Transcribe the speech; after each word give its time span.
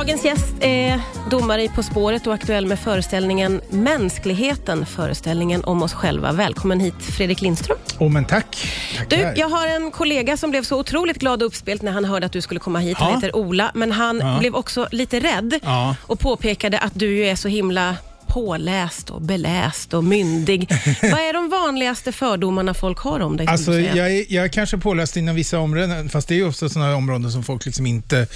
Dagens 0.00 0.24
gäst 0.24 0.54
är 0.60 1.00
domare 1.30 1.62
i 1.62 1.68
På 1.68 1.82
spåret 1.82 2.26
och 2.26 2.34
aktuell 2.34 2.66
med 2.66 2.78
föreställningen 2.78 3.60
Mänskligheten, 3.70 4.86
föreställningen 4.86 5.64
om 5.64 5.82
oss 5.82 5.92
själva. 5.92 6.32
Välkommen 6.32 6.80
hit 6.80 6.94
Fredrik 7.00 7.40
Lindström. 7.40 7.78
Oh, 7.98 8.08
men 8.08 8.24
tack. 8.24 8.66
Du, 9.08 9.32
jag 9.36 9.48
har 9.48 9.66
en 9.66 9.90
kollega 9.90 10.36
som 10.36 10.50
blev 10.50 10.62
så 10.62 10.78
otroligt 10.80 11.18
glad 11.18 11.42
och 11.42 11.46
uppspelt 11.46 11.82
när 11.82 11.92
han 11.92 12.04
hörde 12.04 12.26
att 12.26 12.32
du 12.32 12.40
skulle 12.40 12.60
komma 12.60 12.78
hit. 12.78 12.98
Han 12.98 13.08
Ja. 13.08 13.14
heter 13.14 13.36
Ola, 13.36 13.70
men 13.74 13.92
han 13.92 14.18
Ja. 14.18 14.36
blev 14.38 14.54
också 14.54 14.88
lite 14.90 15.20
rädd 15.20 15.60
Ja. 15.62 15.96
och 16.06 16.20
påpekade 16.20 16.78
att 16.78 16.92
du 16.94 17.16
ju 17.16 17.26
är 17.26 17.36
så 17.36 17.48
himla 17.48 17.96
påläst 18.30 19.10
och 19.10 19.22
beläst 19.22 19.94
och 19.94 20.04
myndig. 20.04 20.68
Vad 21.02 21.20
är 21.20 21.32
de 21.32 21.48
vanligaste 21.48 22.12
fördomarna 22.12 22.74
folk 22.74 22.98
har 22.98 23.20
om 23.20 23.36
dig? 23.36 23.46
Alltså, 23.46 23.80
jag, 23.80 24.12
är, 24.12 24.24
jag 24.28 24.44
är 24.44 24.48
kanske 24.48 24.78
påläst 24.78 25.16
inom 25.16 25.34
vissa 25.34 25.58
områden, 25.58 26.08
fast 26.08 26.28
det 26.28 26.34
är 26.34 26.36
ju 26.36 26.46
ofta 26.46 26.68
sådana 26.68 26.96
områden 26.96 27.32
som 27.32 27.42
folk 27.42 27.66
liksom 27.66 27.86
inte, 27.86 28.26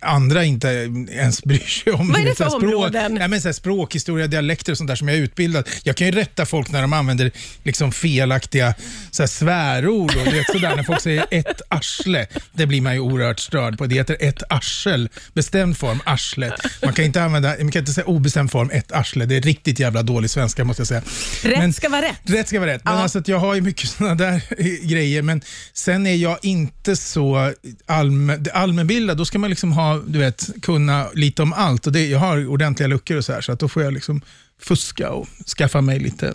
andra 0.00 0.44
inte 0.44 0.68
ens 1.10 1.44
bryr 1.44 1.58
sig 1.58 1.92
om. 1.92 2.08
Vad 2.08 2.20
är 2.20 2.24
det 2.24 2.34
för 2.34 2.44
språk, 2.44 2.62
områden? 2.62 3.14
Nej, 3.14 3.28
men 3.28 3.40
så 3.40 3.48
här 3.48 3.52
språkhistoria, 3.52 4.26
dialekter 4.26 4.72
och 4.72 4.78
sånt 4.78 4.88
där 4.88 4.96
som 4.96 5.08
jag 5.08 5.16
är 5.16 5.22
utbildad. 5.22 5.68
Jag 5.82 5.96
kan 5.96 6.06
ju 6.06 6.12
rätta 6.12 6.46
folk 6.46 6.70
när 6.70 6.82
de 6.82 6.92
använder 6.92 7.30
liksom 7.62 7.92
felaktiga 7.92 8.74
så 9.10 9.22
här 9.22 9.28
svärord 9.28 10.16
och 10.16 10.26
vet, 10.26 10.46
sådär, 10.46 10.76
när 10.76 10.82
folk 10.82 11.00
säger 11.00 11.26
ett 11.30 11.60
arsle. 11.68 12.26
Det 12.52 12.66
blir 12.66 12.80
man 12.80 12.94
ju 12.94 13.00
oerhört 13.00 13.40
störd 13.40 13.78
på. 13.78 13.86
Det 13.86 13.94
heter 13.94 14.16
ett 14.20 14.42
arsel, 14.48 15.08
bestämd 15.34 15.76
form, 15.78 16.00
arslet. 16.04 16.54
Man 16.84 16.92
kan 16.92 17.04
inte 17.04 17.22
använda, 17.22 17.48
man 17.48 17.70
kan 17.70 17.80
inte 17.80 17.92
säga 17.92 18.06
obestämd 18.06 18.50
form, 18.50 18.70
ett 18.70 18.92
arsle. 18.92 19.07
Det 19.16 19.36
är 19.36 19.40
riktigt 19.40 19.78
jävla 19.78 20.02
dålig 20.02 20.30
svenska 20.30 20.64
måste 20.64 20.80
jag 20.80 20.86
säga. 20.88 21.02
Rätt 21.42 21.58
Men- 21.58 21.72
ska 21.72 21.88
vara 21.88 22.02
rätt. 22.02 22.20
Rätt 22.24 22.48
ska 22.48 22.60
vara 22.60 22.70
rätt. 22.70 22.84
Men 22.84 22.94
Ja. 22.94 23.00
alltså 23.02 23.22
jag 23.26 23.38
har 23.38 23.54
ju 23.54 23.60
mycket 23.60 23.88
sådana 23.90 24.14
där 24.14 24.42
grejer. 24.88 25.22
Men 25.22 25.42
sen 25.72 26.06
är 26.06 26.14
jag 26.14 26.38
inte 26.42 26.96
så 26.96 27.52
allmän, 27.86 28.46
allmänbildad. 28.54 29.16
Då 29.18 29.24
ska 29.24 29.38
man 29.38 29.50
liksom 29.50 29.72
ha, 29.72 30.02
du 30.06 30.18
vet, 30.18 30.48
kunna 30.62 31.08
lite 31.14 31.42
om 31.42 31.52
allt. 31.52 31.86
Och 31.86 31.92
det, 31.92 32.06
jag 32.06 32.18
har 32.18 32.46
ordentliga 32.46 32.86
luckor 32.86 33.16
och 33.16 33.24
så 33.24 33.32
här, 33.32 33.40
så 33.40 33.52
att 33.52 33.60
då 33.60 33.68
får 33.68 33.82
jag 33.82 33.92
liksom 33.92 34.20
fuska 34.62 35.10
och 35.10 35.28
skaffa 35.58 35.80
mig 35.80 35.98
lite 35.98 36.34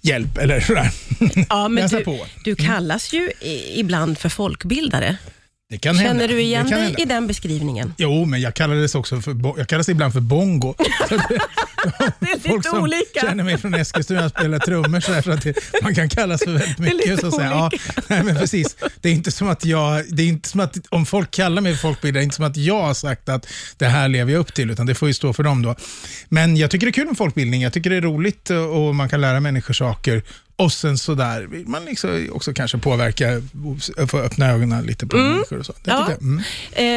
hjälp 0.00 0.38
eller 0.38 0.60
sådär. 0.60 0.90
Ja, 1.48 1.68
men 1.68 1.82
Läsa 1.82 1.98
du, 1.98 2.04
på. 2.04 2.26
du 2.44 2.54
kallas 2.56 3.12
ju 3.12 3.30
ibland 3.74 4.18
för 4.18 4.28
folkbildare. 4.28 5.16
Det 5.70 5.78
kan 5.78 5.96
hända. 5.96 6.10
Känner 6.10 6.28
du 6.34 6.40
igen 6.40 6.66
Det 6.66 6.74
dig 6.74 6.82
hända. 6.84 7.02
i 7.02 7.04
den 7.04 7.26
beskrivningen? 7.26 7.94
Jo, 7.98 8.24
men 8.24 8.40
jag 8.40 8.54
kallades 8.54 8.94
också 8.94 9.20
för, 9.20 9.36
jag 9.58 9.68
kallas 9.68 9.88
ibland 9.88 10.12
för 10.12 10.20
bongo. 10.20 10.74
Så 11.08 11.16
det- 11.28 11.38
Det 12.20 12.30
är 12.30 12.36
lite 12.36 12.48
Folk 12.48 12.66
som 12.66 12.82
olika. 12.82 13.20
känner 13.20 13.44
mig 13.44 13.58
från 13.58 13.74
Eskilstuna 13.74 14.28
spelar 14.28 14.58
trummor 14.58 15.00
så, 15.00 15.12
här, 15.12 15.22
så 15.22 15.30
att 15.30 15.42
det, 15.42 15.54
man 15.82 15.94
kan 15.94 16.08
kallas 16.08 16.42
för 16.44 16.52
väldigt 16.52 16.78
är 16.78 16.82
mycket. 16.82 17.06
lite 17.10 17.20
så 17.20 17.26
att 17.26 17.34
säga. 17.34 17.50
Ja, 17.50 17.70
nej, 18.08 18.22
men 18.22 18.36
precis. 18.36 18.76
Det 19.00 19.08
är 19.08 19.12
inte 19.12 19.30
som 19.30 19.48
att 19.48 19.64
jag, 19.64 20.04
det 20.08 20.22
är 20.22 20.26
inte 20.26 20.48
som 20.48 20.60
att 20.60 20.76
om 20.88 21.06
folk 21.06 21.30
kallar 21.30 21.62
mig 21.62 21.72
för 21.72 21.80
folkbildare, 21.80 22.20
det 22.20 22.22
är 22.22 22.24
inte 22.24 22.36
som 22.36 22.44
att 22.44 22.56
jag 22.56 22.82
har 22.82 22.94
sagt 22.94 23.28
att 23.28 23.46
det 23.76 23.86
här 23.86 24.08
lever 24.08 24.32
jag 24.32 24.40
upp 24.40 24.54
till, 24.54 24.70
utan 24.70 24.86
det 24.86 24.94
får 24.94 25.08
ju 25.08 25.14
stå 25.14 25.32
för 25.32 25.42
dem 25.42 25.62
då. 25.62 25.74
Men 26.28 26.56
jag 26.56 26.70
tycker 26.70 26.86
det 26.86 26.90
är 26.90 26.92
kul 26.92 27.06
med 27.06 27.16
folkbildning. 27.16 27.62
Jag 27.62 27.72
tycker 27.72 27.90
det 27.90 27.96
är 27.96 28.00
roligt 28.00 28.50
och 28.50 28.94
man 28.94 29.08
kan 29.08 29.20
lära 29.20 29.40
människor 29.40 29.74
saker. 29.74 30.22
Och 30.58 30.72
sen 30.72 30.98
så 30.98 31.14
där 31.14 31.42
vill 31.42 31.66
man 31.68 31.84
liksom 31.84 32.28
också 32.32 32.52
kanske 32.52 32.78
påverka, 32.78 33.42
få 34.08 34.18
öppna 34.18 34.50
ögonen 34.50 34.84
lite 34.86 35.06
på 35.06 35.16
människor 35.16 35.58
och 35.58 35.66
så. 35.66 35.72
Det 35.82 35.90
Ja. 35.90 36.08
Mm. 36.20 36.42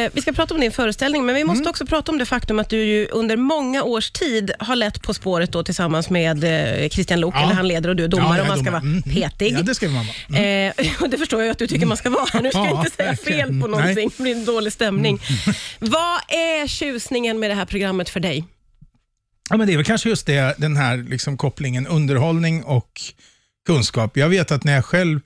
Eh, 0.04 0.10
vi 0.14 0.20
ska 0.22 0.32
prata 0.32 0.54
om 0.54 0.60
din 0.60 0.72
föreställning, 0.72 1.26
men 1.26 1.34
vi 1.34 1.44
måste 1.44 1.68
också 1.68 1.86
prata 1.86 2.12
om 2.12 2.18
det 2.18 2.26
faktum 2.26 2.58
att 2.58 2.68
du 2.68 3.06
under 3.06 3.36
många 3.36 3.82
års 3.82 4.10
tid 4.10 4.50
har 4.58 4.76
lett 4.76 5.02
På 5.02 5.14
spåret 5.14 5.52
då, 5.52 5.62
tillsammans 5.64 6.10
med 6.10 6.44
eh, 6.44 6.88
Christian 6.88 7.20
Lok, 7.20 7.34
Ja. 7.34 7.42
eller 7.42 7.54
han 7.54 7.68
leder 7.68 7.88
och 7.88 7.96
du 7.96 8.04
är 8.04 8.08
domare 8.08 8.38
Ja, 8.38 8.44
är 8.44 8.48
man 8.48 8.56
ska 8.58 8.64
domare. 8.64 8.72
vara 8.72 8.82
Mm, 8.90 9.02
mm. 9.06 9.14
petig. 9.30 9.52
Ja, 9.52 9.62
det 9.62 9.74
ska 9.74 9.88
man 9.88 10.06
vara. 10.28 10.38
Mm. 10.40 10.72
Eh, 10.78 10.86
och 11.02 11.08
det 11.10 11.18
förstår 11.18 11.42
jag 11.42 11.50
att 11.50 11.58
du 11.58 11.66
tycker 11.66 11.86
man 11.86 11.96
ska 11.96 12.10
vara. 12.10 12.40
Nu 12.40 12.50
ska 12.50 12.58
jag 12.58 12.68
Ja, 12.70 12.78
inte 12.84 12.96
säga 12.96 13.16
fel 13.16 13.60
på 13.60 13.68
någonting, 13.68 14.10
det 14.16 14.22
blir 14.22 14.32
en 14.36 14.44
dålig 14.44 14.72
stämning. 14.72 15.20
Vad 15.78 16.16
är 16.28 16.66
tjusningen 16.66 17.38
med 17.40 17.50
det 17.50 17.54
här 17.54 17.64
programmet 17.66 18.08
för 18.08 18.20
dig? 18.20 18.44
Ja, 19.50 19.56
men 19.56 19.66
det 19.66 19.72
är 19.72 19.76
väl 19.76 19.86
kanske 19.86 20.08
just 20.08 20.26
det, 20.26 20.54
den 20.58 20.76
här 20.76 20.96
liksom 20.96 21.36
kopplingen 21.36 21.86
underhållning 21.86 22.64
och 22.64 23.00
kunskap. 23.66 24.16
Jag 24.16 24.28
vet 24.28 24.50
att 24.50 24.64
när 24.64 24.74
jag 24.74 24.84
själv, 24.84 25.20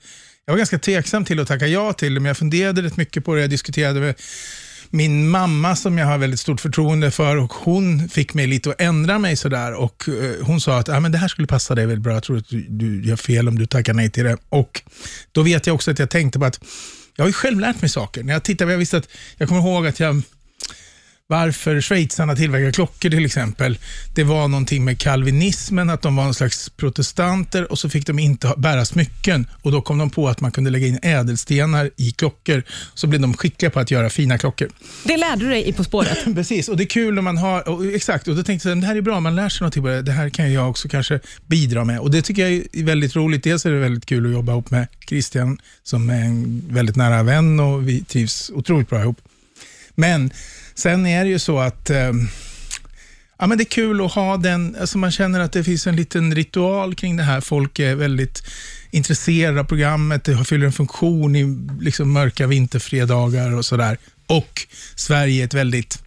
jag 0.45 0.53
var 0.53 0.57
ganska 0.57 0.79
tveksam 0.79 1.25
till 1.25 1.39
att 1.39 1.47
tacka 1.47 1.67
ja 1.67 1.93
till 1.93 2.13
det, 2.13 2.19
men 2.19 2.27
jag 2.27 2.37
funderade 2.37 2.81
rätt 2.81 2.97
mycket 2.97 3.25
på 3.25 3.35
det. 3.35 3.41
Jag 3.41 3.49
diskuterade 3.49 3.99
med 3.99 4.15
min 4.89 5.29
mamma 5.29 5.75
som 5.75 5.97
jag 5.97 6.05
har 6.05 6.17
väldigt 6.17 6.39
stort 6.39 6.61
förtroende 6.61 7.11
för 7.11 7.37
och 7.37 7.53
hon 7.53 8.09
fick 8.09 8.33
mig 8.33 8.47
lite 8.47 8.69
att 8.69 8.81
ändra 8.81 9.19
mig 9.19 9.35
sådär 9.35 9.73
och 9.73 10.09
eh, 10.09 10.45
hon 10.45 10.61
sa 10.61 10.77
att 10.79 10.89
ah, 10.89 10.99
men 10.99 11.11
det 11.11 11.17
här 11.17 11.27
skulle 11.27 11.47
passa 11.47 11.75
dig 11.75 11.85
väldigt 11.85 12.03
bra. 12.03 12.13
Jag 12.13 12.23
tror 12.23 12.37
att 12.37 12.49
du, 12.49 12.65
du 12.69 13.05
gör 13.05 13.15
fel 13.15 13.47
om 13.47 13.59
du 13.59 13.65
tackar 13.65 13.93
nej 13.93 14.09
till 14.09 14.23
det. 14.23 14.37
Och 14.49 14.81
då 15.31 15.41
vet 15.41 15.67
jag 15.67 15.73
också 15.73 15.91
att 15.91 15.99
jag 15.99 16.09
tänkte 16.09 16.39
på 16.39 16.45
att 16.45 16.59
jag 17.15 17.23
har 17.23 17.29
ju 17.29 17.33
själv 17.33 17.59
lärt 17.59 17.81
mig 17.81 17.89
saker. 17.89 18.23
När 18.23 18.33
jag 18.33 18.43
tittade, 18.43 18.71
jag 18.71 18.77
visste 18.79 18.97
att, 18.97 19.09
jag 19.37 19.47
kommer 19.49 19.61
ihåg 19.61 19.87
att 19.87 19.99
jag 19.99 20.21
varför 21.27 21.81
schweizarna 21.81 22.35
tillverkar 22.35 22.71
klockor 22.71 23.09
till 23.09 23.25
exempel. 23.25 23.77
Det 24.15 24.23
var 24.23 24.47
någonting 24.47 24.85
med 24.85 24.99
kalvinismen, 24.99 25.89
att 25.89 26.01
de 26.01 26.15
var 26.15 26.25
en 26.25 26.33
slags 26.33 26.69
protestanter 26.69 27.71
och 27.71 27.79
så 27.79 27.89
fick 27.89 28.07
de 28.07 28.19
inte 28.19 28.53
bära 28.57 28.85
smycken 28.85 29.47
och 29.61 29.71
då 29.71 29.81
kom 29.81 29.97
de 29.97 30.09
på 30.09 30.27
att 30.29 30.41
man 30.41 30.51
kunde 30.51 30.69
lägga 30.69 30.87
in 30.87 30.99
ädelstenar 31.01 31.91
i 31.97 32.11
klockor. 32.11 32.63
Så 32.93 33.07
blev 33.07 33.21
de 33.21 33.33
skickliga 33.33 33.69
på 33.69 33.79
att 33.79 33.91
göra 33.91 34.09
fina 34.09 34.37
klockor. 34.37 34.69
Det 35.03 35.17
lärde 35.17 35.45
du 35.45 35.49
dig 35.49 35.69
i 35.69 35.73
På 35.73 35.83
spåret. 35.83 36.17
Precis, 36.35 36.69
och 36.69 36.77
det 36.77 36.83
är 36.83 36.87
kul 36.87 37.13
när 37.15 37.21
man 37.21 37.37
har, 37.37 37.69
och, 37.69 37.85
exakt, 37.85 38.27
och 38.27 38.35
då 38.35 38.43
tänkte 38.43 38.69
jag 38.69 38.81
det 38.81 38.87
här 38.87 38.95
är 38.95 39.01
bra, 39.01 39.19
man 39.19 39.35
lär 39.35 39.49
sig 39.49 39.63
någonting 39.63 39.83
på 39.83 39.89
det. 39.89 40.01
Det 40.01 40.11
här 40.11 40.29
kan 40.29 40.53
jag 40.53 40.69
också 40.69 40.87
kanske 40.87 41.19
bidra 41.47 41.83
med. 41.83 41.99
Och 41.99 42.11
det 42.11 42.21
tycker 42.21 42.41
jag 42.41 42.51
är 42.51 42.83
väldigt 42.83 43.15
roligt. 43.15 43.43
Dels 43.43 43.65
är 43.65 43.71
det 43.71 43.79
väldigt 43.79 44.05
kul 44.05 44.25
att 44.25 44.31
jobba 44.31 44.51
ihop 44.51 44.71
med 44.71 44.87
Christian 45.07 45.57
som 45.83 46.09
är 46.09 46.21
en 46.21 46.63
väldigt 46.69 46.95
nära 46.95 47.23
vän 47.23 47.59
och 47.59 47.89
vi 47.89 48.03
trivs 48.03 48.51
otroligt 48.53 48.89
bra 48.89 49.01
ihop. 49.01 49.17
Men 49.95 50.31
sen 50.77 51.05
är 51.05 51.23
det 51.23 51.29
ju 51.29 51.39
så 51.39 51.59
att 51.59 51.89
eh, 51.89 52.11
ja, 53.39 53.47
men 53.47 53.57
det 53.57 53.63
är 53.63 53.65
kul 53.65 54.05
att 54.05 54.11
ha 54.11 54.37
den, 54.37 54.75
alltså 54.79 54.97
man 54.97 55.11
känner 55.11 55.39
att 55.39 55.51
det 55.51 55.63
finns 55.63 55.87
en 55.87 55.95
liten 55.95 56.35
ritual 56.35 56.95
kring 56.95 57.17
det 57.17 57.23
här. 57.23 57.41
Folk 57.41 57.79
är 57.79 57.95
väldigt 57.95 58.43
intresserade 58.91 59.59
av 59.59 59.63
programmet, 59.63 60.23
det 60.23 60.45
fyller 60.45 60.65
en 60.65 60.73
funktion 60.73 61.35
i 61.35 61.57
liksom 61.81 62.13
mörka 62.13 62.47
vinterfredagar 62.47 63.55
och 63.55 63.65
sådär. 63.65 63.97
Och 64.27 64.67
Sverige 64.95 65.43
är 65.43 65.45
ett 65.45 65.53
väldigt 65.53 66.03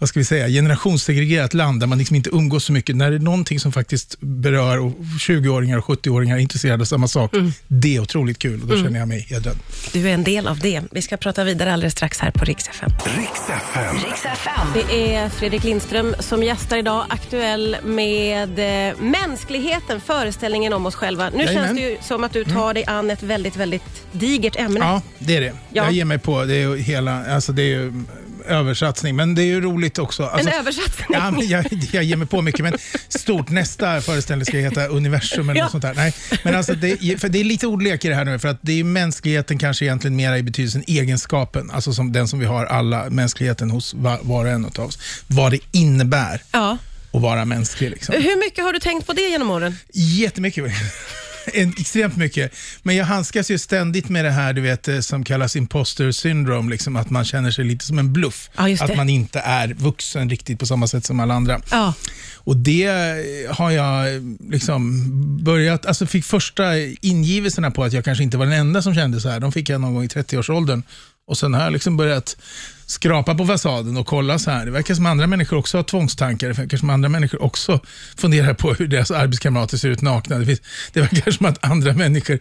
vad 0.00 0.08
ska 0.08 0.20
vi 0.20 0.24
säga, 0.24 0.48
generationssegregerat 0.48 1.54
land 1.54 1.80
där 1.80 1.86
man 1.86 1.98
liksom 1.98 2.16
inte 2.16 2.30
umgås 2.30 2.64
så 2.64 2.72
mycket. 2.72 2.96
När 2.96 3.10
det 3.10 3.16
är 3.16 3.20
någonting 3.20 3.60
som 3.60 3.72
faktiskt 3.72 4.16
berör 4.20 4.78
och 4.78 4.92
20-åringar 5.18 5.78
och 5.78 5.84
70-åringar 5.84 6.36
är 6.36 6.40
intresserade 6.40 6.80
av 6.80 6.84
samma 6.84 7.08
sak, 7.08 7.34
det 7.68 7.96
är 7.96 8.00
otroligt 8.00 8.38
kul 8.38 8.62
och 8.62 8.68
då 8.68 8.76
känner 8.76 8.98
jag 8.98 9.08
mig 9.08 9.20
hedrad. 9.20 9.56
Du 9.92 10.08
är 10.08 10.14
en 10.14 10.24
del 10.24 10.48
av 10.48 10.58
det. 10.58 10.82
Vi 10.90 11.02
ska 11.02 11.16
prata 11.16 11.44
vidare 11.44 11.72
alldeles 11.72 11.92
strax 11.92 12.18
här 12.18 12.30
på 12.30 12.44
Rix 12.44 12.68
FM. 12.68 12.90
Det 14.74 15.14
är 15.14 15.28
Fredrik 15.28 15.64
Lindström 15.64 16.14
som 16.18 16.42
gästar 16.42 16.76
idag, 16.76 17.04
aktuell 17.08 17.76
med 17.84 18.58
eh, 18.88 18.96
mänskligheten, 19.00 20.00
föreställningen 20.00 20.72
om 20.72 20.86
oss 20.86 20.94
själva. 20.94 21.30
Nu 21.30 21.44
Jajamän. 21.44 21.56
Mm. 21.56 21.66
känns 21.66 21.78
det 21.78 21.90
ju 21.90 21.98
som 22.02 22.24
att 22.24 22.32
du 22.32 22.44
tar 22.44 22.74
dig 22.74 22.84
an 22.86 23.10
ett 23.10 23.22
väldigt, 23.22 23.56
väldigt 23.56 24.02
digert 24.12 24.56
ämne. 24.56 24.80
Ja, 24.80 25.02
det 25.18 25.36
är 25.36 25.40
det. 25.40 25.52
Ja. 25.72 25.84
Jag 25.84 25.92
ger 25.92 26.04
mig 26.04 26.18
på. 26.18 26.44
Det 26.44 26.56
är 26.56 26.68
ju 26.68 26.76
hela, 26.76 27.34
alltså 27.34 27.52
det 27.52 27.62
är 27.62 27.66
ju 27.66 28.04
översatsning, 28.42 29.16
men 29.16 29.34
det 29.34 29.42
är 29.42 29.46
ju 29.46 29.60
roligt 29.60 29.98
också. 29.98 30.24
Alltså, 30.26 30.48
En 30.48 30.54
översatsning. 30.60 31.06
Ja, 31.10 31.30
men 31.30 31.48
jag, 31.48 31.66
jag 31.92 32.04
ger 32.04 32.16
mig 32.16 32.26
på 32.26 32.42
mycket, 32.42 32.60
men 32.60 32.74
stort. 33.08 33.48
Nästa 33.50 34.00
föreställning 34.00 34.46
ska 34.46 34.56
heta 34.58 34.86
Universum 34.86 35.50
eller 35.50 35.58
Ja. 35.58 35.64
något 35.64 35.70
sånt 35.72 35.82
där. 35.82 35.94
Nej, 35.94 36.14
men 36.44 36.56
alltså 36.56 36.74
det, 36.74 37.20
för 37.20 37.28
det 37.28 37.40
är 37.40 37.44
lite 37.44 37.66
ordlek 37.66 38.04
i 38.04 38.08
det 38.08 38.14
här 38.14 38.24
nu, 38.24 38.38
för 38.38 38.48
att 38.48 38.58
det 38.62 38.80
är 38.80 38.84
mänskligheten 38.84 39.58
kanske 39.58 39.84
egentligen 39.84 40.16
mera 40.16 40.38
i 40.38 40.42
betydelsen 40.42 40.84
egenskapen, 40.86 41.70
alltså 41.70 41.92
som 41.92 42.12
den 42.12 42.28
som 42.28 42.38
vi 42.38 42.46
har 42.46 42.66
alla, 42.66 43.10
mänskligheten 43.10 43.70
hos 43.70 43.94
var, 43.94 44.18
var 44.22 44.44
och 44.44 44.50
en 44.50 44.64
av 44.64 44.80
oss. 44.80 44.98
Vad 45.26 45.52
det 45.52 45.58
innebär 45.72 46.42
Ja. 46.52 46.78
att 47.12 47.20
vara 47.22 47.44
mänsklig. 47.44 47.90
Liksom. 47.90 48.14
Hur 48.14 48.38
mycket 48.46 48.64
har 48.64 48.72
du 48.72 48.78
tänkt 48.78 49.06
på 49.06 49.12
det 49.12 49.22
genom 49.28 49.50
åren? 49.50 49.76
Jättemycket. 49.92 50.64
Extremt 51.54 52.16
mycket. 52.16 52.54
Men 52.82 52.96
jag 52.96 53.04
handskas 53.04 53.50
ju 53.50 53.58
ständigt 53.58 54.08
med 54.08 54.24
det 54.24 54.30
här 54.30 54.52
du 54.52 54.60
vet, 54.60 54.88
eh, 54.88 55.00
som 55.00 55.24
kallas 55.24 55.56
imposter 55.56 56.12
syndrome, 56.12 56.70
liksom, 56.70 56.96
att 56.96 57.10
man 57.10 57.24
känner 57.24 57.50
sig 57.50 57.64
lite 57.64 57.86
som 57.86 57.98
en 57.98 58.12
bluff. 58.12 58.50
Ja, 58.56 58.76
att 58.80 58.96
man 58.96 59.08
inte 59.08 59.38
är 59.38 59.74
vuxen 59.74 60.30
riktigt 60.30 60.58
på 60.58 60.66
samma 60.66 60.86
sätt 60.86 61.04
som 61.04 61.20
alla 61.20 61.34
andra. 61.34 61.60
Ja. 61.70 61.94
Och 62.34 62.56
det 62.56 62.86
eh, 62.86 63.54
har 63.54 63.70
jag 63.70 64.14
eh, 64.14 64.20
liksom 64.50 65.08
börjat, 65.44 65.86
alltså 65.86 66.06
fick 66.06 66.24
första 66.24 66.76
ingivelserna 67.00 67.70
på 67.70 67.84
att 67.84 67.92
jag 67.92 68.04
kanske 68.04 68.24
inte 68.24 68.36
var 68.36 68.46
den 68.46 68.54
enda 68.54 68.82
som 68.82 68.94
kände 68.94 69.20
så 69.20 69.28
här. 69.28 69.40
De 69.40 69.52
fick 69.52 69.68
jag 69.68 69.80
någon 69.80 69.94
gång 69.94 70.04
i 70.04 70.08
30-årsåldern. 70.08 70.82
Och 71.30 71.38
sen 71.38 71.54
har 71.54 71.62
jag 71.62 71.72
liksom 71.72 71.96
börjat 71.96 72.36
skrapa 72.86 73.34
på 73.34 73.46
fasaden 73.46 73.96
och 73.96 74.06
kolla 74.06 74.38
så 74.38 74.50
här. 74.50 74.64
Det 74.64 74.70
verkar 74.70 74.94
som 74.94 75.06
andra 75.06 75.26
människor 75.26 75.56
också 75.56 75.78
har 75.78 75.82
tvångstankar. 75.82 76.48
Det 76.48 76.54
verkar 76.54 76.76
som 76.76 76.90
andra 76.90 77.08
människor 77.08 77.42
också 77.42 77.80
funderar 78.16 78.54
på 78.54 78.72
hur 78.74 78.86
deras 78.86 79.10
arbetskamrater 79.10 79.76
ser 79.76 79.88
ut 79.88 80.02
nakna. 80.02 80.38
Det, 80.38 80.46
finns, 80.46 80.62
det 80.92 81.00
verkar 81.00 81.30
som 81.30 81.46
att 81.46 81.64
andra 81.64 81.92
människor 81.92 82.38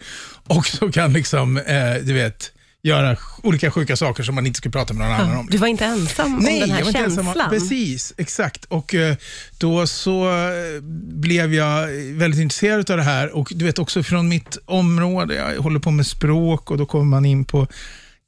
också 0.47 0.91
kan 0.91 1.13
liksom, 1.13 1.57
eh, 1.57 1.93
du 2.03 2.13
vet, 2.13 2.51
göra 2.83 3.17
olika 3.43 3.71
sjuka 3.71 3.95
saker 3.95 4.23
som 4.23 4.35
man 4.35 4.45
inte 4.47 4.57
skulle 4.57 4.71
prata 4.71 4.93
med 4.93 5.07
någon 5.07 5.15
annan 5.15 5.37
om. 5.37 5.47
Du 5.51 5.57
var 5.57 5.67
inte 5.67 5.85
ensam 5.85 6.35
om 6.35 6.43
den 6.43 6.53
här 6.53 6.67
jag 6.67 6.69
var 6.69 6.77
inte 6.79 6.91
känslan. 6.91 7.27
ensam. 7.27 7.49
Precis, 7.49 8.13
exakt. 8.17 8.65
Och 8.65 8.95
eh, 8.95 9.15
då 9.57 9.87
så 9.87 10.29
eh, 10.29 10.81
blev 11.13 11.53
jag 11.53 11.87
väldigt 12.13 12.41
intresserad 12.41 12.91
av 12.91 12.97
det 12.97 13.03
här 13.03 13.35
och 13.35 13.51
du 13.55 13.65
vet 13.65 13.79
också 13.79 14.03
från 14.03 14.29
mitt 14.29 14.57
område, 14.65 15.35
jag 15.35 15.61
håller 15.61 15.79
på 15.79 15.91
med 15.91 16.07
språk 16.07 16.71
och 16.71 16.77
då 16.77 16.85
kommer 16.85 17.05
man 17.05 17.25
in 17.25 17.45
på 17.45 17.67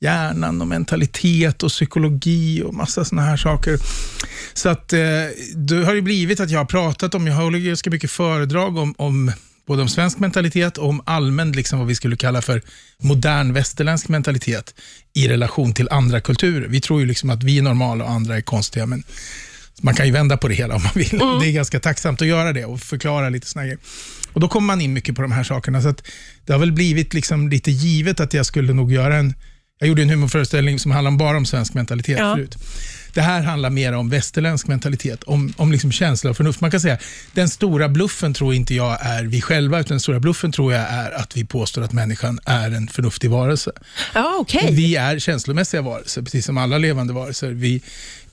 hjärnan 0.01 0.61
och 0.61 0.67
mentalitet 0.67 1.63
och 1.63 1.69
psykologi 1.69 2.61
och 2.61 2.73
massa 2.73 3.05
sådana 3.05 3.27
här 3.27 3.37
saker. 3.37 3.77
Så 4.53 4.69
att 4.69 4.93
eh, 4.93 4.99
det 5.55 5.85
har 5.85 5.93
ju 5.93 6.01
blivit 6.01 6.39
att 6.39 6.49
jag 6.49 6.59
har 6.59 6.65
pratat 6.65 7.15
om, 7.15 7.27
jag 7.27 7.35
håller 7.35 7.59
ganska 7.59 7.89
mycket 7.89 8.11
föredrag 8.11 8.77
om, 8.77 8.95
om 8.97 9.31
både 9.67 9.81
om 9.81 9.89
svensk 9.89 10.19
mentalitet 10.19 10.77
och 10.77 10.89
om 10.89 11.01
allmän, 11.05 11.51
liksom 11.51 11.79
vad 11.79 11.87
vi 11.87 11.95
skulle 11.95 12.15
kalla 12.15 12.41
för 12.41 12.61
modern 12.97 13.53
västerländsk 13.53 14.07
mentalitet 14.07 14.75
i 15.13 15.27
relation 15.27 15.73
till 15.73 15.89
andra 15.91 16.21
kulturer. 16.21 16.67
Vi 16.67 16.81
tror 16.81 16.99
ju 16.99 17.05
liksom 17.05 17.29
att 17.29 17.43
vi 17.43 17.57
är 17.57 17.61
normala 17.61 18.03
och 18.03 18.11
andra 18.11 18.37
är 18.37 18.41
konstiga, 18.41 18.85
men 18.85 19.03
man 19.81 19.95
kan 19.95 20.05
ju 20.05 20.11
vända 20.11 20.37
på 20.37 20.47
det 20.47 20.53
hela 20.53 20.75
om 20.75 20.83
man 20.83 20.91
vill. 20.95 21.21
Mm. 21.21 21.39
Det 21.39 21.47
är 21.47 21.51
ganska 21.51 21.79
tacksamt 21.79 22.21
att 22.21 22.27
göra 22.27 22.53
det 22.53 22.65
och 22.65 22.79
förklara 22.79 23.29
lite 23.29 23.47
såna 23.47 23.63
grejer. 23.63 23.79
Och 24.33 24.39
Då 24.39 24.47
kommer 24.47 24.67
man 24.67 24.81
in 24.81 24.93
mycket 24.93 25.15
på 25.15 25.21
de 25.21 25.31
här 25.31 25.43
sakerna. 25.43 25.81
Så 25.81 25.89
att 25.89 26.03
det 26.45 26.53
har 26.53 26.59
väl 26.59 26.71
blivit 26.71 27.13
liksom 27.13 27.49
lite 27.49 27.71
givet 27.71 28.19
att 28.19 28.33
jag 28.33 28.45
skulle 28.45 28.73
nog 28.73 28.91
göra 28.91 29.17
en 29.17 29.33
jag 29.81 29.87
gjorde 29.87 30.01
en 30.01 30.09
humorföreställning 30.09 30.79
som 30.79 30.91
handlade 30.91 31.17
bara 31.17 31.37
om 31.37 31.45
svensk 31.45 31.73
mentalitet 31.73 32.19
ja. 32.19 32.35
förut. 32.35 32.57
Det 33.13 33.21
här 33.21 33.41
handlar 33.41 33.69
mer 33.69 33.93
om 33.93 34.09
västerländsk 34.09 34.67
mentalitet, 34.67 35.23
om, 35.23 35.53
om 35.57 35.71
liksom 35.71 35.91
känsla 35.91 36.29
och 36.29 36.37
förnuft. 36.37 36.61
Man 36.61 36.71
kan 36.71 36.79
säga 36.79 36.97
den 37.33 37.49
stora 37.49 37.89
bluffen 37.89 38.33
tror 38.33 38.53
inte 38.53 38.75
jag 38.75 38.97
är 39.01 39.23
vi 39.23 39.41
själva, 39.41 39.79
utan 39.79 39.89
den 39.89 39.99
stora 39.99 40.19
bluffen 40.19 40.51
tror 40.51 40.73
jag 40.73 40.81
är 40.81 41.11
att 41.11 41.37
vi 41.37 41.45
påstår 41.45 41.81
att 41.81 41.91
människan 41.91 42.39
är 42.45 42.71
en 42.71 42.87
förnuftig 42.87 43.29
varelse. 43.29 43.71
Ja, 44.13 44.37
okay. 44.39 44.71
Vi 44.71 44.95
är 44.95 45.19
känslomässiga 45.19 45.81
varelser, 45.81 46.21
precis 46.21 46.45
som 46.45 46.57
alla 46.57 46.77
levande 46.77 47.13
varelser. 47.13 47.51
Vi, 47.51 47.81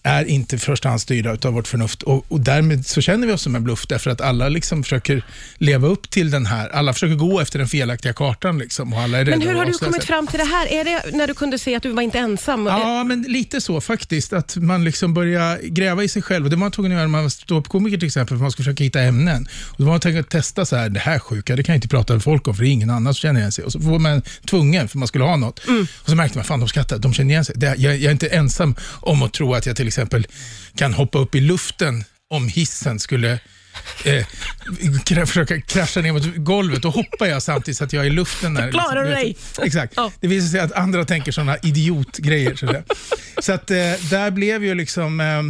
är 0.02 0.24
inte 0.24 0.56
i 0.56 0.58
första 0.58 0.88
hand 0.88 1.00
styrda 1.00 1.48
av 1.48 1.52
vårt 1.52 1.68
förnuft 1.68 2.02
och, 2.02 2.24
och, 2.28 2.40
därmed 2.40 2.86
så 2.86 3.00
känner 3.00 3.26
vi 3.26 3.32
oss 3.32 3.42
som 3.42 3.54
en 3.54 3.64
bluff 3.64 3.86
därför 3.86 4.10
att 4.10 4.20
alla 4.20 4.48
liksom 4.48 4.82
försöker 4.82 5.22
leva 5.58 5.88
upp 5.88 6.10
till 6.10 6.30
den 6.30 6.46
här, 6.46 6.68
alla 6.68 6.92
försöker 6.92 7.14
gå 7.14 7.40
efter 7.40 7.58
den 7.58 7.68
felaktiga 7.68 8.12
kartan. 8.12 8.58
Liksom, 8.58 8.92
och 8.92 9.00
alla 9.00 9.18
är 9.18 9.24
men 9.24 9.42
hur 9.42 9.54
har 9.54 9.64
du 9.64 9.72
kommit 9.72 10.04
fram 10.04 10.26
till 10.26 10.38
det 10.38 10.44
här? 10.44 10.66
Är 10.66 10.84
det 10.84 11.16
när 11.16 11.26
du 11.26 11.34
kunde 11.34 11.58
se 11.58 11.74
att 11.74 11.82
du 11.82 11.90
var 11.90 12.02
inte 12.02 12.18
ensam? 12.18 12.66
Ja, 12.66 13.04
men 13.04 13.22
lite 13.22 13.60
så 13.60 13.80
faktiskt. 13.80 14.32
Att 14.32 14.56
man 14.56 14.84
liksom 14.84 15.14
börjar 15.14 15.58
gräva 15.62 16.04
i 16.04 16.08
sig 16.08 16.22
själv. 16.22 16.44
Och 16.44 16.50
det 16.50 16.56
var 16.56 16.60
man 16.60 16.72
tvungen 16.72 16.92
att 16.92 16.96
göra 16.96 17.06
när 17.06 17.12
man 17.12 17.22
var 17.22 17.30
ståuppkomiker 17.30 17.98
till 17.98 18.06
exempel, 18.06 18.36
för 18.36 18.42
man 18.42 18.50
skulle 18.50 18.64
försöka 18.64 18.84
hitta 18.84 19.00
ämnen. 19.00 19.48
Och 19.64 19.76
då 19.78 19.84
var 19.84 19.92
man 19.92 20.00
tvungen 20.00 20.20
att 20.20 20.30
testa 20.30 20.66
så 20.66 20.76
här, 20.76 20.88
det 20.88 21.00
här 21.00 21.18
sjuka, 21.18 21.56
det 21.56 21.62
kan 21.62 21.72
jag 21.72 21.76
inte 21.76 21.88
prata 21.88 22.12
med 22.12 22.22
folk 22.22 22.48
om, 22.48 22.54
för 22.54 22.62
det 22.62 22.68
är 22.68 22.72
ingen 22.72 22.90
annan 22.90 23.14
som 23.14 23.20
känner 23.20 23.40
igen 23.40 23.52
sig. 23.52 23.64
Och 23.64 23.72
så 23.72 23.78
var 23.78 23.98
man 23.98 24.22
tvungen, 24.46 24.88
för 24.88 24.98
man 24.98 25.08
skulle 25.08 25.24
ha 25.24 25.36
något. 25.36 25.66
Mm. 25.68 25.86
Och 26.02 26.10
så 26.10 26.16
märkte 26.16 26.38
man, 26.38 26.44
fan 26.44 26.60
de 26.60 26.68
skrattar, 26.68 26.98
de 26.98 27.14
känner 27.14 27.30
igen 27.30 27.44
sig. 27.44 27.54
Det, 27.58 27.66
jag, 27.66 27.78
jag 27.78 28.02
är 28.02 28.10
inte 28.10 28.28
ensam 28.28 28.74
om 29.00 29.22
att 29.22 29.32
tro 29.32 29.54
att 29.54 29.66
jag 29.66 29.76
till 29.76 29.87
exempel 29.88 30.26
kan 30.76 30.94
hoppa 30.94 31.18
upp 31.18 31.34
i 31.34 31.40
luften 31.40 32.04
om 32.30 32.48
hissen 32.48 32.98
skulle 32.98 33.40
eh, 34.04 34.26
försöka 35.26 35.60
krascha 35.60 36.00
ner 36.00 36.12
mot 36.12 36.36
golvet. 36.36 36.82
Då 36.82 36.90
hoppar 36.90 37.26
jag 37.26 37.42
samtidigt 37.42 37.78
så 37.78 37.84
att 37.84 37.92
jag 37.92 38.02
är 38.02 38.06
i 38.06 38.10
luften. 38.10 38.54
Där, 38.54 38.70
klarar 38.70 39.04
du 39.04 39.10
dig. 39.10 39.36
Exakt. 39.62 39.92
Ja. 39.96 40.12
Det 40.20 40.28
visar 40.28 40.48
sig 40.48 40.60
att 40.60 40.72
andra 40.72 41.04
tänker 41.04 41.32
sådana 41.32 41.56
idiotgrejer. 41.62 42.54
Så, 42.54 42.82
så 43.42 43.52
att 43.52 43.70
eh, 43.70 43.76
där 44.10 44.30
blev 44.30 44.64
ju 44.64 44.74
liksom... 44.74 45.20
Eh, 45.20 45.42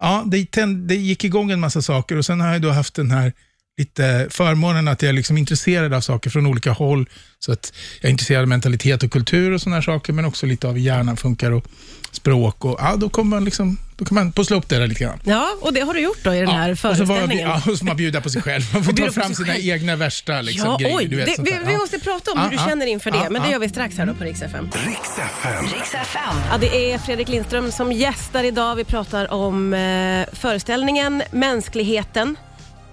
ja, 0.00 0.24
det, 0.26 0.66
det 0.66 0.96
gick 0.96 1.24
igång 1.24 1.50
en 1.50 1.60
massa 1.60 1.82
saker 1.82 2.16
och 2.16 2.26
sen 2.26 2.40
har 2.40 2.52
jag 2.52 2.62
då 2.62 2.70
haft 2.70 2.94
den 2.94 3.10
här 3.10 3.32
lite 3.78 4.26
förmånen 4.30 4.88
att 4.88 5.02
jag 5.02 5.08
är 5.08 5.12
liksom 5.12 5.38
intresserad 5.38 5.94
av 5.94 6.00
saker 6.00 6.30
från 6.30 6.46
olika 6.46 6.72
håll. 6.72 7.08
Så 7.38 7.52
att 7.52 7.72
jag 8.00 8.08
är 8.08 8.12
intresserad 8.12 8.42
av 8.42 8.48
mentalitet 8.48 9.02
och 9.02 9.10
kultur 9.10 9.52
och 9.52 9.60
sådana 9.60 9.82
saker, 9.82 10.12
men 10.12 10.24
också 10.24 10.46
lite 10.46 10.68
av 10.68 10.74
hur 10.74 10.80
hjärnan 10.80 11.16
funkar 11.16 11.50
och 11.50 11.64
språk. 12.12 12.64
Och, 12.64 12.78
ja, 12.80 12.96
då, 12.96 13.08
kommer 13.08 13.36
man 13.36 13.44
liksom, 13.44 13.76
då 13.96 14.04
kan 14.04 14.14
man 14.14 14.32
pussla 14.32 14.56
upp 14.56 14.68
det 14.68 14.78
där 14.78 14.86
lite 14.86 15.04
grann. 15.04 15.20
Ja, 15.24 15.56
och 15.60 15.72
det 15.72 15.80
har 15.80 15.94
du 15.94 16.00
gjort 16.00 16.18
då 16.22 16.34
i 16.34 16.38
den 16.38 16.48
ja, 16.48 16.54
här 16.54 16.74
föreställningen. 16.74 17.50
Och 17.50 17.54
så, 17.54 17.60
var, 17.60 17.66
ja, 17.66 17.72
och 17.72 17.78
så 17.78 17.84
man 17.84 17.96
bjuda 17.96 18.20
på 18.20 18.30
sig 18.30 18.42
själv. 18.42 18.62
Man 18.72 18.84
får 18.84 18.92
ta 19.06 19.12
fram 19.12 19.34
sina 19.34 19.52
själv. 19.52 19.68
egna 19.68 19.96
värsta 19.96 20.40
liksom, 20.40 20.68
ja, 20.70 20.76
grejer. 20.76 20.96
Oj, 20.96 21.16
vet, 21.16 21.26
det, 21.26 21.42
vi, 21.42 21.58
vi, 21.66 21.76
måste 21.76 21.98
prata 21.98 22.32
om 22.32 22.38
hur 22.38 22.50
du 22.50 22.56
känner 22.56 22.86
inför 22.86 23.10
det, 23.10 23.30
men 23.30 23.42
det 23.42 23.50
gör 23.50 23.58
vi 23.58 23.68
strax 23.68 23.98
här 23.98 24.06
då 24.06 24.14
på 24.14 24.24
Rix 24.24 24.42
FM. 24.42 24.70
Rix 24.86 25.18
FM. 25.18 25.64
Rix 25.64 25.94
FM. 25.94 26.36
Ja, 26.50 26.58
det 26.58 26.92
är 26.92 26.98
Fredrik 26.98 27.28
Lindström 27.28 27.72
som 27.72 27.92
gästar 27.92 28.44
idag. 28.44 28.76
Vi 28.76 28.84
pratar 28.84 29.32
om 29.32 29.74
eh, 29.74 30.26
föreställningen 30.32 31.22
Mänskligheten 31.30 32.36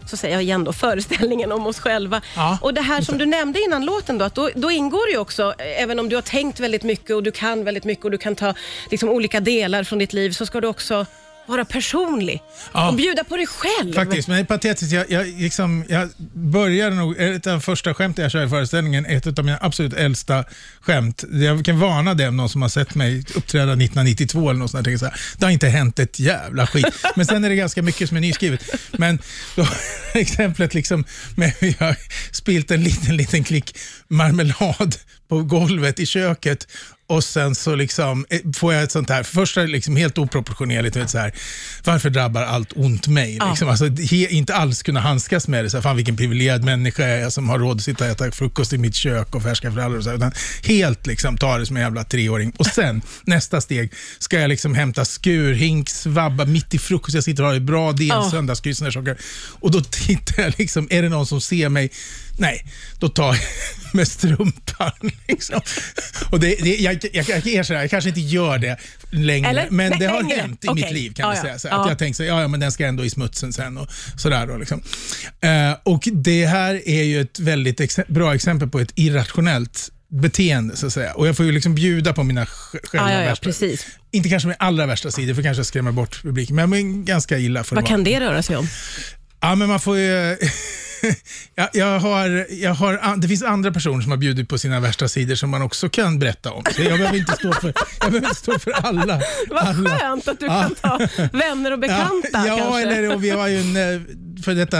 så 0.05 0.17
säger 0.17 0.35
jag 0.35 0.43
igen 0.43 0.63
då, 0.63 0.73
föreställningen 0.73 1.51
om 1.51 1.67
oss 1.67 1.79
själva. 1.79 2.21
Ja. 2.35 2.57
Och 2.61 2.73
det 2.73 2.81
här 2.81 3.01
som 3.01 3.17
du 3.17 3.25
nämnde 3.25 3.63
innan 3.63 3.85
låten, 3.85 4.17
då, 4.17 4.25
att 4.25 4.35
då, 4.35 4.49
då, 4.55 4.71
ingår 4.71 5.09
ju 5.09 5.17
också, 5.17 5.53
även 5.57 5.99
om 5.99 6.09
du 6.09 6.15
har 6.15 6.21
tänkt 6.21 6.59
väldigt 6.59 6.83
mycket 6.83 7.15
och 7.15 7.23
du 7.23 7.31
kan 7.31 7.63
väldigt 7.63 7.83
mycket 7.83 8.05
och 8.05 8.11
du 8.11 8.17
kan 8.17 8.35
ta 8.35 8.53
liksom, 8.91 9.09
olika 9.09 9.39
delar 9.39 9.83
från 9.83 9.99
ditt 9.99 10.13
liv, 10.13 10.31
så 10.31 10.45
ska 10.45 10.61
du 10.61 10.67
också 10.67 11.05
vara 11.47 11.65
personlig 11.65 12.41
ja. 12.73 12.89
och 12.89 12.95
bjuda 12.95 13.23
på 13.23 13.37
dig 13.37 13.47
själv. 13.47 13.93
Faktiskt, 13.93 14.27
men 14.27 14.37
det 14.37 14.41
är 14.41 14.45
patetiskt. 14.45 14.91
Jag, 14.91 15.11
jag, 15.11 15.27
liksom, 15.27 15.85
jag 15.89 16.09
började 16.33 16.95
nog, 16.95 17.19
ett 17.19 17.47
av 17.47 17.59
första 17.59 17.93
skämten 17.93 18.23
jag 18.23 18.31
kör 18.31 18.45
i 18.45 18.49
föreställningen, 18.49 19.05
ett 19.05 19.39
av 19.39 19.45
mina 19.45 19.57
absolut 19.61 19.93
äldsta 19.93 20.43
skämt. 20.81 21.23
Jag 21.31 21.65
kan 21.65 21.79
varna 21.79 22.13
dem, 22.13 22.37
någon 22.37 22.49
som 22.49 22.61
har 22.61 22.69
sett 22.69 22.95
mig 22.95 23.23
uppträda 23.35 23.71
1992 23.71 24.49
eller 24.49 24.59
något 24.59 24.71
sånt 24.71 24.85
där, 24.85 24.97
så 24.97 25.05
här, 25.05 25.19
det 25.37 25.45
har 25.45 25.51
inte 25.51 25.67
hänt 25.67 25.99
ett 25.99 26.19
jävla 26.19 26.67
skit. 26.67 26.85
Men 27.15 27.25
sen 27.25 27.43
är 27.43 27.49
det 27.49 27.55
ganska 27.55 27.81
mycket 27.81 28.07
som 28.07 28.17
är 28.17 28.21
nyskrivet. 28.21 28.63
Men 28.91 29.19
då, 29.55 29.67
exemplet 30.13 30.73
liksom 30.73 31.03
med 31.35 31.53
hur 31.59 31.75
jag 31.79 31.95
spilt 32.31 32.71
en 32.71 32.83
liten, 32.83 33.17
liten 33.17 33.43
klick 33.43 33.77
marmelad 34.07 34.95
på 35.27 35.43
golvet 35.43 35.99
i 35.99 36.05
köket 36.05 36.67
och 37.07 37.23
sen 37.23 37.55
så 37.55 37.75
liksom 37.75 38.25
eh, 38.29 38.39
får 38.55 38.73
jag 38.73 38.83
ett 38.83 38.91
sånt 38.91 39.09
här, 39.09 39.23
först 39.23 39.57
är 39.57 39.61
det 39.61 39.67
liksom 39.67 39.95
helt 39.95 40.17
oproportionerligt, 40.17 40.95
vet, 40.95 41.09
så 41.09 41.17
här, 41.17 41.33
varför 41.83 42.09
drabbar 42.09 42.43
allt 42.43 42.73
ont 42.75 43.07
mig? 43.07 43.35
Ja. 43.35 43.49
Liksom, 43.49 43.69
alltså, 43.69 43.85
he, 43.85 44.27
inte 44.29 44.55
alls 44.55 44.83
kunna 44.83 44.99
handskas 44.99 45.47
med 45.47 45.65
det, 45.65 45.69
så 45.69 45.77
här, 45.77 45.81
fan 45.81 45.95
vilken 45.95 46.17
privilegierad 46.17 46.63
människa 46.63 47.07
jag 47.07 47.19
är 47.19 47.29
som 47.29 47.49
har 47.49 47.59
råd 47.59 47.77
att 47.77 47.83
sitta 47.83 48.03
och 48.03 48.09
äta 48.09 48.31
frukost 48.31 48.73
i 48.73 48.77
mitt 48.77 48.95
kök 48.95 49.35
och 49.35 49.43
färska 49.43 49.71
frallor. 49.71 49.97
Och 49.97 50.03
så 50.03 50.09
här, 50.09 50.17
utan 50.17 50.31
helt 50.63 51.07
liksom, 51.07 51.37
ta 51.37 51.57
det 51.57 51.65
som 51.65 51.75
en 51.77 51.83
jävla 51.83 52.03
treåring. 52.03 52.51
Och 52.57 52.65
sen, 52.65 53.01
nästa 53.23 53.61
steg, 53.61 53.93
ska 54.19 54.39
jag 54.39 54.49
liksom 54.49 54.75
hämta 54.75 55.05
skurhink, 55.05 55.89
svabba 55.89 56.45
mitt 56.45 56.73
i 56.73 56.79
frukost, 56.79 57.15
jag 57.15 57.23
sitter 57.23 57.43
och 57.43 57.47
har 57.47 57.53
det 57.53 57.59
bra, 57.59 57.91
det 57.91 58.09
är 58.09 58.15
en 58.15 58.23
ja. 58.23 58.31
söndagsgry, 58.31 58.73
saker. 58.73 59.17
Och 59.59 59.71
då 59.71 59.81
tittar 59.81 60.43
jag, 60.43 60.53
liksom, 60.57 60.87
är 60.89 61.01
det 61.01 61.09
någon 61.09 61.27
som 61.27 61.41
ser 61.41 61.69
mig? 61.69 61.91
Nej, 62.37 62.65
då 62.99 63.09
tar 63.09 63.33
jag 63.33 63.43
med 63.95 64.07
strumpan. 64.07 64.91
Liksom. 65.27 65.61
Och 66.31 66.39
det, 66.39 66.55
det, 66.55 66.75
jag, 66.75 66.93
jag, 67.13 67.29
jag 67.29 67.47
erkänner, 67.47 67.81
jag 67.81 67.89
kanske 67.89 68.09
inte 68.09 68.21
gör 68.21 68.57
det 68.57 68.77
längre, 69.09 69.49
Eller, 69.49 69.67
men 69.69 69.99
det 69.99 70.05
har 70.05 70.21
längre. 70.21 70.41
hänt 70.41 70.65
i 70.65 70.67
okay. 70.67 70.83
mitt 70.83 70.93
liv. 70.93 71.13
kan 71.13 71.35
ja, 71.35 71.41
säga. 71.41 71.59
Så 71.59 71.67
ja. 71.67 71.81
Att 71.81 71.89
jag 71.89 71.99
tänkte 71.99 72.23
ja, 72.23 72.41
ja, 72.41 72.47
men 72.47 72.59
den 72.59 72.71
ska 72.71 72.85
ändå 72.85 73.05
i 73.05 73.09
smutsen 73.09 73.53
sen. 73.53 73.77
Och 73.77 73.87
sådär 74.17 74.47
då, 74.47 74.57
liksom. 74.57 74.79
uh, 75.45 75.75
och 75.83 76.07
Det 76.11 76.45
här 76.45 76.87
är 76.89 77.03
ju 77.03 77.21
ett 77.21 77.39
väldigt 77.39 77.79
ex 77.79 77.99
bra 78.07 78.35
exempel 78.35 78.69
på 78.69 78.79
ett 78.79 78.91
irrationellt 78.95 79.91
beteende, 80.21 80.75
så 80.75 80.87
att 80.87 80.93
säga. 80.93 81.13
Och 81.13 81.27
jag 81.27 81.37
får 81.37 81.45
ju 81.45 81.51
liksom 81.51 81.75
bjuda 81.75 82.13
på 82.13 82.23
mina 82.23 82.45
själva 82.45 83.11
ja, 83.11 83.21
ja, 83.21 83.29
värsta. 83.29 83.43
Precis. 83.43 83.87
Inte 84.11 84.29
kanske 84.29 84.47
med 84.47 84.57
allra 84.59 84.85
värsta 84.85 85.11
sidor, 85.11 85.33
för 85.33 85.43
kanske 85.43 85.63
skrämma 85.63 85.91
bort 85.91 86.21
publiken, 86.23 86.55
men 86.55 87.05
ganska 87.05 87.37
illa 87.37 87.63
får 87.63 87.75
Vad 87.75 87.87
kan 87.87 88.03
det 88.03 88.19
röra 88.19 88.43
sig 88.43 88.57
om? 88.57 88.67
Ja, 89.45 89.55
men 89.55 89.67
man 89.67 89.79
får 89.79 89.97
ju... 89.97 90.07
jag, 91.55 91.69
jag, 91.73 91.99
har, 91.99 92.47
jag 92.49 92.73
har, 92.73 93.17
det 93.17 93.27
finns 93.27 93.43
andra 93.43 93.71
personer 93.71 94.01
som 94.01 94.11
har 94.11 94.17
bjudit 94.17 94.49
på 94.49 94.57
sina 94.57 94.79
värsta 94.79 95.07
sidor 95.07 95.35
som 95.35 95.49
man 95.49 95.61
också 95.61 95.89
kan 95.89 96.19
berätta 96.19 96.51
om. 96.51 96.63
Så 96.75 96.81
jag 96.81 96.97
behöver 96.99 97.17
inte 97.17 97.31
stå 97.31 97.53
för, 97.53 97.67
jag 97.99 98.11
behöver 98.11 98.27
inte 98.27 98.35
stå 98.35 98.59
för 98.59 98.71
alla. 98.71 99.21
Vad 99.49 99.63
alla. 99.63 99.97
skönt 99.97 100.27
att 100.27 100.39
du 100.39 100.47
kan 100.47 100.75
ta 100.75 100.99
vänner 101.33 101.71
och 101.71 101.79
bekanta. 101.79 102.29
Ja, 102.47 102.57
ja 102.57 102.79
eller 102.79 103.15
och 103.15 103.23
vi 103.23 103.29
har 103.29 103.47
ju 103.47 103.59
en 103.59 103.75
eh, 103.75 104.01
för 104.45 104.55
detta 104.55 104.77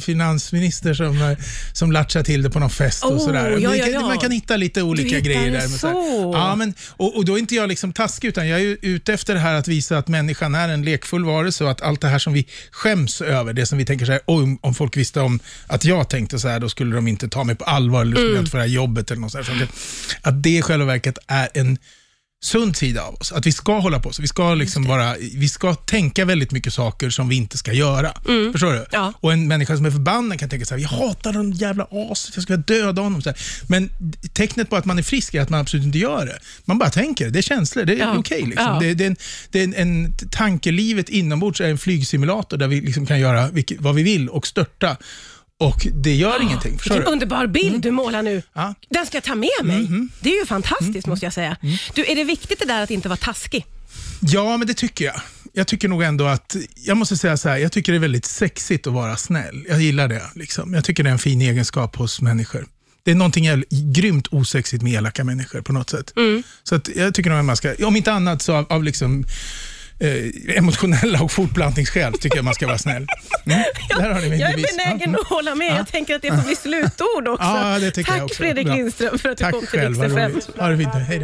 finansminister 0.00 0.94
som, 0.94 1.22
eh, 1.22 1.38
som 1.72 1.92
latchar 1.92 2.22
till 2.22 2.42
det 2.42 2.50
på 2.50 2.58
någon 2.58 2.70
fest 2.70 3.04
oh, 3.04 3.14
och 3.14 3.20
sådär. 3.20 3.58
Ja, 3.58 3.76
ja, 3.76 3.86
ja. 3.86 4.00
Man 4.00 4.18
kan 4.18 4.30
hitta 4.30 4.56
lite 4.56 4.82
olika 4.82 5.20
grejer 5.20 5.50
där. 5.50 5.68
Så. 5.68 5.86
Ja, 6.34 6.56
men, 6.56 6.74
och, 6.88 7.16
och 7.16 7.24
då 7.24 7.34
är 7.34 7.38
inte 7.38 7.54
jag 7.54 7.68
liksom 7.68 7.92
taskig, 7.92 8.28
utan 8.28 8.48
jag 8.48 8.60
är 8.60 8.76
ute 8.82 9.12
efter 9.12 9.34
det 9.34 9.40
här 9.40 9.54
att 9.54 9.68
visa 9.68 9.98
att 9.98 10.08
människan 10.08 10.54
är 10.54 10.68
en 10.68 10.82
lekfull 10.82 11.24
varelse 11.24 11.64
och 11.64 11.70
att 11.70 11.80
allt 11.80 12.00
det 12.00 12.08
här 12.08 12.18
som 12.18 12.32
vi 12.32 12.46
skäms 12.70 13.20
över, 13.20 13.52
det 13.52 13.66
som 13.66 13.78
vi 13.78 13.84
tänker 13.84 14.06
så 14.06 14.12
här, 14.12 14.20
om, 14.24 14.58
om 14.62 14.74
folk 14.74 14.96
visste 14.96 15.20
om 15.20 15.40
att 15.66 15.84
jag 15.84 16.08
tänkte 16.08 16.38
så 16.38 16.48
här, 16.48 16.60
då 16.60 16.68
skulle 16.68 16.94
de 16.94 17.08
inte 17.08 17.28
ta 17.28 17.44
mig 17.44 17.54
på 17.54 17.64
allvar 17.64 18.02
eller 18.02 18.16
skulle 18.16 18.26
mm. 18.26 18.34
jag 18.34 18.42
inte 18.42 18.50
få 18.50 18.56
det 18.56 18.62
här 18.62 18.70
jobbet 18.70 19.10
eller 19.10 19.20
något 19.20 19.32
sånt. 19.32 19.48
Att 20.22 20.42
det 20.42 20.50
i 20.50 20.62
själva 20.62 20.84
verket 20.84 21.18
är 21.26 21.48
en 21.54 21.78
sund 22.40 22.76
sida 22.76 23.02
av 23.02 23.14
oss. 23.14 23.32
Att 23.32 23.46
vi 23.46 23.52
ska 23.52 23.78
hålla 23.78 24.00
på 24.00 24.12
så. 24.12 24.22
Vi 24.22 24.28
ska, 24.28 24.54
liksom 24.54 24.84
bara, 24.84 25.14
vi 25.34 25.48
ska 25.48 25.74
tänka 25.74 26.24
väldigt 26.24 26.52
mycket 26.52 26.74
saker 26.74 27.10
som 27.10 27.28
vi 27.28 27.36
inte 27.36 27.58
ska 27.58 27.72
göra. 27.72 28.12
Mm. 28.28 28.52
Förstår 28.52 28.72
du? 28.72 28.86
Ja. 28.92 29.12
Och 29.20 29.32
en 29.32 29.48
människa 29.48 29.76
som 29.76 29.86
är 29.86 29.90
förbannad 29.90 30.38
kan 30.40 30.48
tänka 30.48 30.66
så 30.66 30.74
här, 30.74 30.82
jag 30.82 30.88
hatar 30.88 31.32
den 31.32 31.52
jävla 31.52 31.86
aset, 31.90 32.34
jag 32.34 32.42
ska 32.42 32.56
döda 32.56 33.02
honom. 33.02 33.22
Så 33.22 33.28
här. 33.28 33.38
Men 33.68 33.90
tecknet 34.32 34.70
på 34.70 34.76
att 34.76 34.84
man 34.84 34.98
är 34.98 35.02
frisk 35.02 35.34
är 35.34 35.40
att 35.40 35.50
man 35.50 35.60
absolut 35.60 35.86
inte 35.86 35.98
gör 35.98 36.26
det. 36.26 36.38
Man 36.64 36.78
bara 36.78 36.90
tänker, 36.90 37.30
det 37.30 37.38
är 37.38 37.42
känslor, 37.42 37.84
det 37.84 37.92
är 37.92 37.98
ja. 37.98 38.14
okej. 38.18 38.38
Okay, 38.38 38.50
liksom. 38.50 38.66
ja. 38.66 38.80
det, 38.80 38.94
det, 38.94 39.04
är 39.04 39.08
en, 39.08 39.16
det 39.50 39.60
är 39.60 39.64
en, 39.64 39.74
en, 39.74 40.14
tankelivet 40.30 41.08
inombords 41.08 41.60
är 41.60 41.68
en 41.68 41.78
flygsimulator 41.78 42.56
där 42.56 42.68
vi 42.68 42.80
liksom 42.80 43.06
kan 43.06 43.20
göra 43.20 43.48
vilket, 43.50 43.80
vad 43.80 43.94
vi 43.94 44.02
vill 44.02 44.28
och 44.28 44.46
störta. 44.46 44.96
Och 45.60 45.86
det 45.92 46.14
gör 46.14 46.38
oh, 46.38 46.44
ingenting. 46.44 46.70
Vilken 46.72 47.04
underbar 47.04 47.46
bild 47.46 47.68
mm. 47.68 47.80
du 47.80 47.90
målar 47.90 48.22
nu. 48.22 48.42
Ja. 48.52 48.74
Den 48.90 49.06
ska 49.06 49.16
jag 49.16 49.24
ta 49.24 49.34
med 49.34 49.48
mig. 49.64 49.76
Mm. 49.76 50.10
Det 50.20 50.30
är 50.30 50.40
ju 50.40 50.46
fantastiskt 50.46 51.06
mm. 51.06 51.10
måste 51.10 51.26
jag 51.26 51.32
säga. 51.32 51.56
Mm. 51.62 51.76
Du, 51.94 52.04
är 52.04 52.16
det 52.16 52.24
viktigt 52.24 52.58
det 52.58 52.64
där 52.64 52.82
att 52.82 52.90
inte 52.90 53.08
vara 53.08 53.16
taskig? 53.16 53.66
Ja, 54.20 54.56
men 54.56 54.66
det 54.66 54.74
tycker 54.74 55.04
jag. 55.04 55.20
Jag 55.52 55.66
tycker 55.66 55.88
nog 55.88 56.02
ändå 56.02 56.24
att, 56.24 56.56
jag 56.74 56.96
måste 56.96 57.16
säga 57.16 57.36
så 57.36 57.48
här, 57.48 57.56
jag 57.56 57.72
tycker 57.72 57.92
det 57.92 57.98
är 57.98 58.00
väldigt 58.00 58.24
sexigt 58.24 58.86
att 58.86 58.92
vara 58.92 59.16
snäll. 59.16 59.64
Jag 59.68 59.80
gillar 59.80 60.08
det. 60.08 60.22
Liksom. 60.34 60.74
Jag 60.74 60.84
tycker 60.84 61.02
det 61.02 61.10
är 61.10 61.12
en 61.12 61.18
fin 61.18 61.42
egenskap 61.42 61.96
hos 61.96 62.20
människor. 62.20 62.66
Det 63.02 63.10
är 63.10 63.14
någonting 63.14 63.64
grymt 63.70 64.28
osexigt 64.30 64.82
med 64.82 64.92
elaka 64.92 65.24
människor 65.24 65.60
på 65.60 65.72
något 65.72 65.90
sätt. 65.90 66.12
Mm. 66.16 66.42
Så 66.62 66.74
att 66.74 66.88
jag 66.96 67.14
tycker 67.14 67.30
nog 67.30 67.38
att 67.38 67.44
man 67.44 67.56
ska, 67.56 67.74
om 67.86 67.96
inte 67.96 68.12
annat 68.12 68.42
så 68.42 68.54
av, 68.54 68.66
av 68.72 68.84
liksom 68.84 69.24
eh, 70.00 70.56
emotionella 70.58 71.22
och 71.22 71.32
fortplantningsskäl 71.32 72.12
tycker 72.12 72.36
jag 72.36 72.44
man 72.44 72.54
ska 72.54 72.66
vara 72.66 72.78
snäll. 72.78 73.06
Mm. 73.46 73.58
jag, 73.88 74.00
jag 74.00 74.50
är 74.50 74.76
benägen 74.76 75.16
att 75.20 75.26
hålla 75.26 75.54
med. 75.54 75.78
Jag 75.78 75.88
tänker 75.88 76.14
att 76.14 76.22
det 76.22 76.28
får 76.28 76.46
bli 76.46 76.56
slutord 76.56 77.28
också. 77.28 77.46
Ja, 77.46 77.80
Tack 78.06 78.22
också. 78.22 78.34
Fredrik 78.34 78.68
Lindström 78.68 79.18
för 79.18 79.28
att 79.28 79.38
Tack 79.38 79.54
du 79.54 79.60
kom 79.60 79.66
till 79.66 79.80
Riksdag 79.80 80.14
5. 80.14 80.40
Ha 80.58 80.68
det 80.68 80.76
fint. 80.78 80.94
Hej 80.94 81.06
då. 81.08 81.14